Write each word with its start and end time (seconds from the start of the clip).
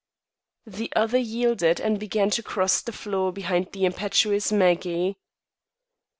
The 0.65 0.91
other 0.95 1.19
yielded 1.19 1.79
and 1.79 1.99
began 1.99 2.31
to 2.31 2.41
cross 2.41 2.81
the 2.81 2.91
floor 2.91 3.31
behind 3.31 3.71
the 3.71 3.85
impetuous 3.85 4.51
Maggie. 4.51 5.19